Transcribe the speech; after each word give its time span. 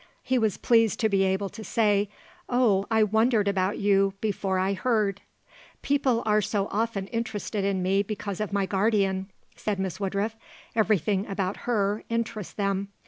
He 0.23 0.39
was 0.39 0.57
pleased 0.57 0.99
to 1.01 1.09
be 1.09 1.21
able 1.21 1.49
to 1.49 1.63
say: 1.63 2.09
"Oh, 2.49 2.87
I 2.89 3.03
wondered 3.03 3.47
about 3.47 3.77
you 3.77 4.15
before 4.19 4.57
I 4.57 4.73
heard." 4.73 5.21
"People 5.83 6.23
are 6.25 6.41
so 6.41 6.67
often 6.71 7.05
interested 7.09 7.63
in 7.63 7.83
me 7.83 8.01
because 8.01 8.39
of 8.41 8.51
my 8.51 8.65
guardian," 8.65 9.29
said 9.55 9.77
Miss 9.77 9.99
Woodruff; 9.99 10.35
"everything 10.75 11.27
about 11.27 11.55
her 11.69 12.03
interests 12.09 12.53
them. 12.55 12.87